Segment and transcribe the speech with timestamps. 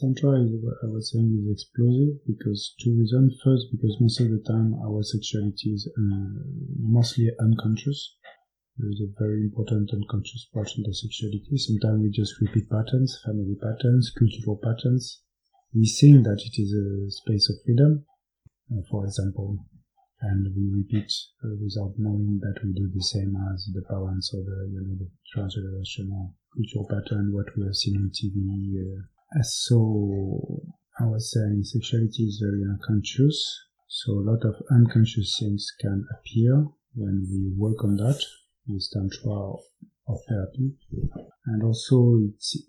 [0.00, 3.36] Tantra is what I was saying is explosive because two reasons.
[3.44, 6.40] First, because most of the time our sexuality is uh,
[6.80, 8.16] mostly unconscious.
[8.78, 11.52] There is a very important unconscious part in the sexuality.
[11.60, 15.20] Sometimes we just repeat patterns, family patterns, cultural patterns.
[15.76, 18.06] We think that it is a space of freedom,
[18.72, 19.60] uh, for example,
[20.22, 21.12] and we repeat
[21.44, 24.96] uh, without knowing that we do the same as the parents or the you know
[24.96, 28.40] the transgenerational cultural pattern, what we have seen on TV.
[28.80, 29.04] Uh,
[29.42, 30.62] so
[30.98, 33.36] I was saying sexuality is very unconscious.
[33.88, 38.20] So a lot of unconscious things can appear when we work on that
[38.66, 40.74] with tantra or therapy.
[41.46, 42.20] And also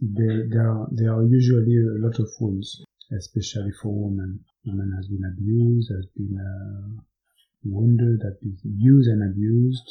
[0.01, 2.83] there, there, are, there are usually a lot of wounds,
[3.17, 4.39] especially for women.
[4.65, 7.01] Women has been abused, has been uh,
[7.63, 9.89] wounded, has been used and abused,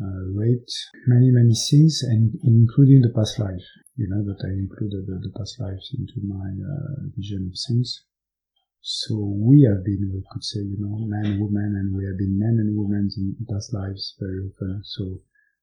[0.00, 0.72] uh, raped,
[1.06, 3.64] many, many things, and including the past life.
[4.00, 8.00] You know, that I included the, the past lives into my uh, vision of things.
[8.80, 12.38] So we have been, we could say, you know, men, women, and we have been
[12.38, 14.80] men and women in past lives very often.
[14.84, 15.20] So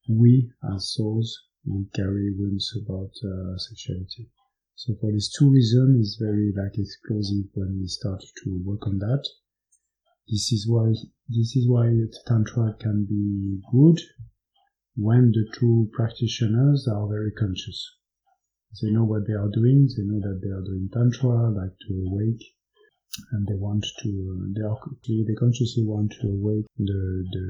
[0.07, 1.35] we, as souls,
[1.65, 4.29] we carry wounds about uh, sexuality.
[4.75, 8.99] So for these two reasons, it's very like explosive when we start to work on
[8.99, 9.27] that.
[10.29, 10.93] This is why
[11.27, 11.89] this is why
[12.27, 13.99] tantra can be good
[14.95, 17.97] when the two practitioners are very conscious.
[18.81, 19.87] They know what they are doing.
[19.89, 22.43] They know that they are doing tantra, like to awake,
[23.31, 24.53] and they want to.
[24.53, 27.01] They are they consciously want to awake the
[27.33, 27.45] the,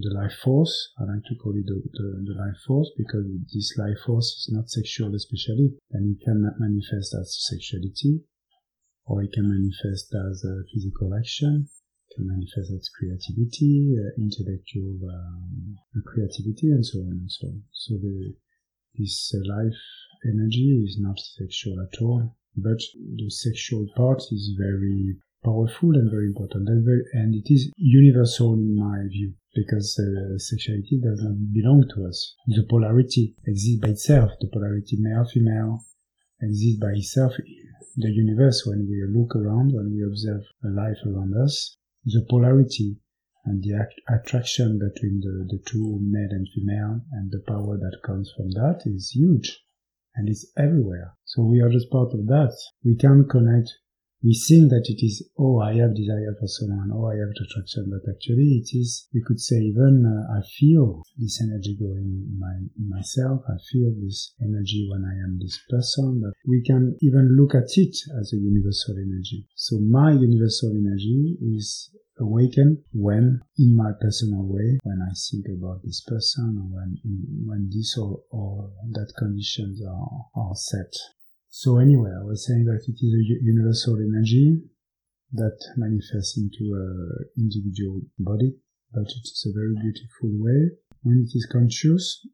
[0.00, 0.72] the life force.
[0.98, 4.48] I like to call it the, the, the life force because this life force is
[4.52, 8.24] not sexual, especially, and it can manifest as sexuality,
[9.06, 11.68] or it can manifest as a physical action,
[12.16, 17.62] can manifest as creativity, uh, intellectual um, creativity, and so on and so on.
[17.72, 18.34] So the,
[18.96, 19.82] this uh, life
[20.24, 22.80] energy is not sexual at all, but
[23.16, 28.54] the sexual part is very powerful and very important, and, very, and it is universal
[28.54, 32.34] in my view because uh, sexuality does not belong to us.
[32.46, 34.32] The polarity exists by itself.
[34.40, 35.84] The polarity male female
[36.40, 37.34] exists by itself.
[37.38, 37.46] in
[37.96, 42.96] The universe, when we look around, when we observe life around us, the polarity
[43.44, 48.32] and the attraction between the, the two male and female and the power that comes
[48.36, 49.60] from that is huge
[50.16, 51.14] and it's everywhere.
[51.24, 52.54] So we are just part of that.
[52.84, 53.70] We can connect.
[54.22, 57.92] We think that it is, oh, I have desire for someone, oh, I have attraction,
[57.92, 62.40] but actually it is, we could say even, uh, I feel this energy going in,
[62.40, 63.42] my, in myself.
[63.44, 67.68] I feel this energy when I am this person, but we can even look at
[67.76, 69.46] it as a universal energy.
[69.56, 75.82] So my universal energy is awaken when in my personal way when i think about
[75.82, 76.96] this person when
[77.46, 80.92] when this or, or that conditions are, are set.
[81.50, 84.62] So anyway i was saying that it is a universal energy
[85.32, 88.54] that manifests into a individual body
[88.92, 90.70] but it is a very beautiful way.
[91.02, 92.24] When it is conscious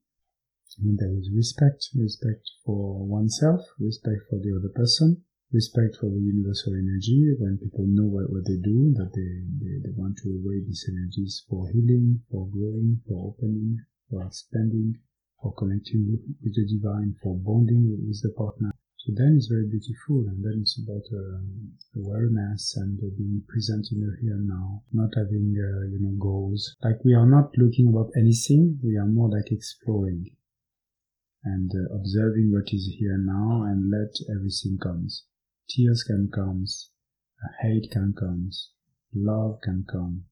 [0.79, 5.23] when there is respect respect for oneself respect for the other person
[5.53, 9.83] respect for the universal energy when people know what, what they do, that they, they,
[9.83, 13.75] they want to awake these energies for healing, for growing, for opening,
[14.09, 14.95] for expanding,
[15.43, 18.71] for connecting with, with the divine, for bonding with, with, the partner.
[18.99, 21.43] So then it's very beautiful, and then it's about uh,
[21.99, 26.15] awareness and uh, being present in the here and now, not having uh, you know
[26.21, 26.77] goals.
[26.85, 30.31] Like we are not looking about anything; we are more like exploring
[31.43, 35.25] and uh, observing what is here now, and let everything comes
[35.71, 36.65] tears can come,
[37.63, 38.51] hate can come,
[39.15, 40.25] love can come,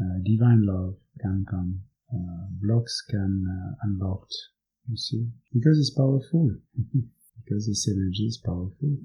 [0.00, 1.82] uh, divine love can come,
[2.12, 4.34] uh, blocks can uh, unlocked.
[4.88, 6.56] You see, because it's powerful,
[7.44, 8.98] because this energy is powerful.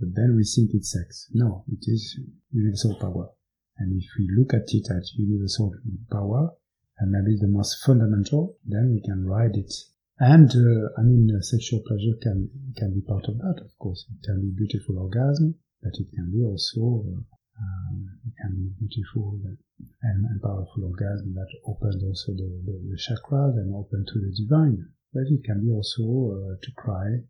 [0.00, 1.28] But then we think it's sex.
[1.32, 2.18] No, it is
[2.50, 3.28] universal power.
[3.78, 5.72] And if we look at it as universal
[6.10, 6.50] power,
[6.98, 9.72] and maybe the most fundamental, then we can ride it
[10.22, 12.46] and uh, I mean, uh, sexual pleasure can
[12.78, 13.58] can be part of that.
[13.58, 17.02] Of course, it can be beautiful orgasm, but it can be also
[17.58, 19.58] uh, it can be beautiful and,
[20.30, 24.78] and, powerful orgasm that opens also the, the, the chakras and open to the divine.
[25.12, 27.26] But it can be also uh, to cry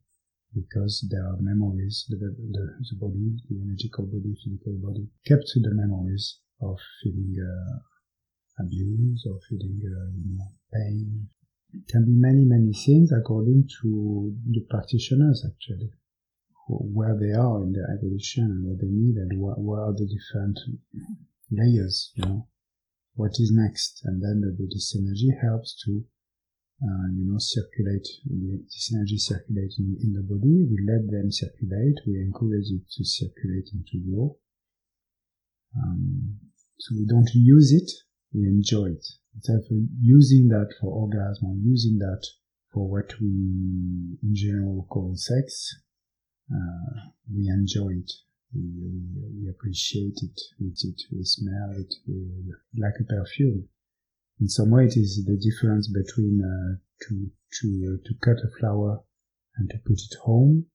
[0.54, 5.60] because there are memories, the, the, the body, the energetical body, physical body, kept to
[5.60, 11.28] the memories of feeling uh, abuse or feeling uh, you know, pain,
[11.74, 15.90] it can be many, many things according to the practitioners actually,
[16.68, 20.06] where they are in their evolution and what they need and what, what are the
[20.06, 20.58] different
[21.50, 22.46] layers, you know,
[23.14, 24.00] what is next.
[24.04, 26.04] And then the, the energy helps to
[26.82, 30.66] uh, you know, circulate, this energy circulate in, in, the body.
[30.66, 31.94] We let them circulate.
[32.06, 34.34] We encourage it to circulate into you.
[35.78, 36.38] Um,
[36.78, 37.88] so we don't use it,
[38.34, 39.06] we enjoy it.
[39.34, 39.64] Instead of
[40.00, 42.24] using that for orgasm or using that
[42.72, 43.28] for what we
[44.22, 45.74] in general call sex,
[46.52, 47.00] uh,
[47.34, 48.12] we enjoy it.
[48.54, 48.62] We,
[49.40, 51.00] we, appreciate it with it.
[51.10, 51.94] We smell it.
[52.06, 53.68] We, like a perfume.
[54.40, 56.76] In some way, it is the difference between uh,
[57.08, 57.30] to
[57.60, 59.00] to uh, to cut a flower
[59.56, 60.66] and to put it home,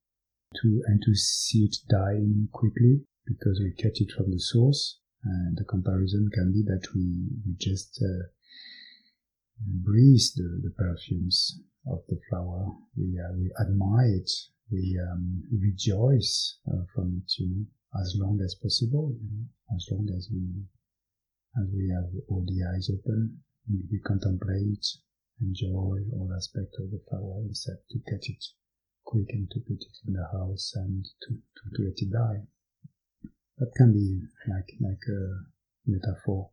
[0.62, 5.00] to and to see it dying quickly because we cut it from the source.
[5.27, 7.03] And the comparison can be that we,
[7.45, 8.31] we just uh,
[9.59, 12.71] breathe the, the perfumes of the flower.
[12.95, 14.31] We, uh, we admire it.
[14.71, 17.65] We um, rejoice uh, from it, you know,
[18.01, 19.45] as long as possible, you know,
[19.75, 20.44] as long as we,
[21.62, 23.39] as we have all the eyes open,
[23.69, 24.85] we, we contemplate,
[25.41, 28.44] enjoy all aspects of the flower instead to cut it
[29.06, 32.44] quick and to put it in the house and to, to let it die.
[33.57, 35.21] That can be like, like a
[35.88, 36.50] metaphor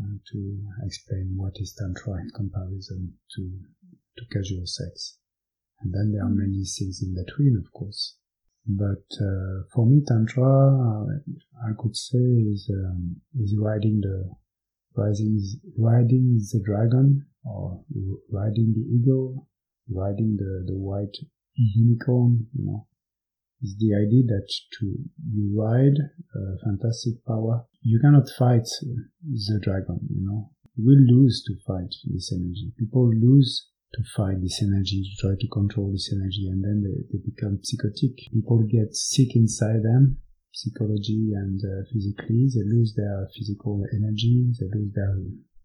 [0.00, 3.42] uh, to explain what is tantra in comparison to
[4.18, 5.18] to casual sex.
[5.80, 8.16] And then there are many things in between, of course.
[8.66, 11.06] But uh, for me, tantra, uh,
[11.64, 14.30] I could say, is um, is riding the
[14.96, 15.40] rising,
[15.78, 17.82] riding the dragon, or
[18.30, 19.48] riding the eagle,
[19.88, 21.16] riding the the white
[21.54, 22.46] unicorn.
[22.54, 22.86] You know,
[23.62, 24.48] is the idea that
[24.78, 24.86] to
[25.32, 25.98] you ride
[26.34, 27.64] a fantastic power.
[27.82, 28.68] You cannot fight
[29.22, 30.00] the dragon.
[30.08, 32.72] You know, you will lose to fight this energy.
[32.78, 37.02] People lose to fight this energy, to try to control this energy, and then they,
[37.10, 38.16] they become psychotic.
[38.32, 40.18] People get sick inside them,
[40.52, 42.48] psychology and uh, physically.
[42.54, 45.16] They lose their physical energy, they lose their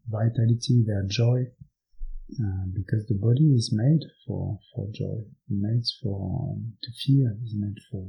[0.10, 1.46] vitality, their joy,
[2.34, 7.32] uh, because the body is made for for joy, it's made for um, to feel,
[7.44, 8.08] is made for,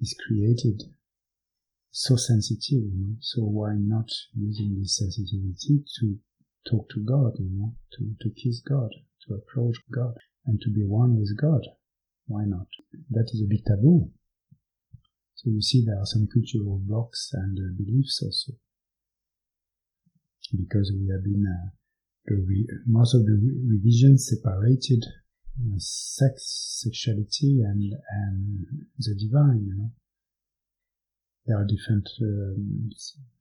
[0.00, 0.82] is created
[1.90, 3.16] so sensitive, you know.
[3.20, 6.18] So why not using this sensitivity to
[6.70, 8.90] talk to God, you know, to to kiss God,
[9.26, 10.14] to approach God
[10.46, 11.62] and to be one with God.
[12.26, 12.66] Why not?
[13.10, 14.10] That is a bit taboo.
[15.34, 18.58] So you see there are some cultural blocks and uh, beliefs also.
[20.56, 21.70] Because we have been, uh,
[22.26, 28.66] re- most of the re- religions separated uh, sex, sexuality and, and
[28.98, 29.90] the divine, you know.
[31.46, 32.90] There are different um,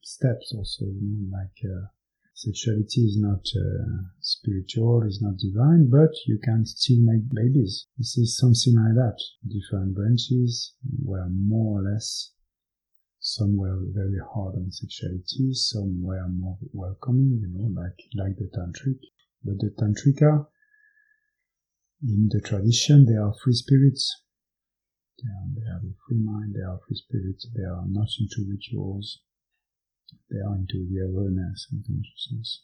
[0.02, 1.88] steps also, you know, like uh,
[2.38, 7.88] Sexuality is not uh, spiritual, is not divine, but you can still make babies.
[7.98, 9.18] This is something like that.
[9.48, 12.34] Different branches were more or less,
[13.28, 18.48] some were very hard on sexuality, some were more welcoming, you know, like, like the
[18.56, 19.00] tantric.
[19.44, 20.48] But the tantrika,
[22.02, 24.24] in the tradition, they are free spirits.
[25.22, 28.50] They, are, they have a free mind, they are free spirits, they are not into
[28.50, 29.20] rituals,
[30.32, 32.64] they are into the awareness and consciousness.